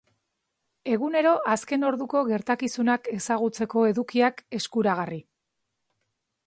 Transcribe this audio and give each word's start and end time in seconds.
Egunero 0.93 1.33
azken 1.55 1.85
orduko 1.89 2.23
gertakizunak 2.31 3.11
ezagutzeko 3.19 3.85
edukiak 3.93 4.43
eskuragarri. 4.61 5.23